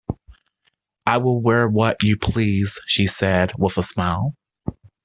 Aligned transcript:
"I 1.05 1.17
will 1.17 1.43
wear 1.43 1.67
what 1.69 2.01
you 2.01 2.17
please," 2.17 2.79
she 2.87 3.05
said, 3.05 3.51
with 3.59 3.77
a 3.77 3.83
smile. 3.83 4.33